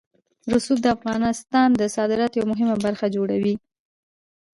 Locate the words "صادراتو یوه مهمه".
1.95-2.75